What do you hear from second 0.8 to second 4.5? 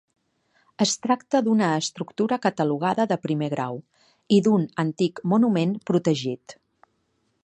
Es tracta d'una estructura catalogada de primer grau i